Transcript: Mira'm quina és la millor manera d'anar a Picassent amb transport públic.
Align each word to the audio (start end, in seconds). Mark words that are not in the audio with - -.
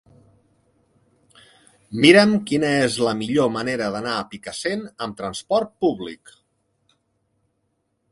Mira'm 2.05 2.31
quina 2.51 2.71
és 2.85 2.95
la 3.07 3.13
millor 3.19 3.51
manera 3.57 3.89
d'anar 3.97 4.15
a 4.21 4.23
Picassent 4.31 4.83
amb 5.07 5.19
transport 5.21 5.71
públic. 5.85 6.33